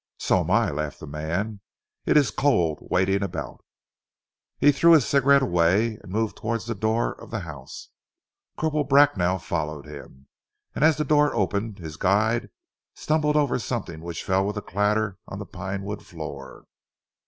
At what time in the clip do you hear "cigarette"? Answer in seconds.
5.05-5.43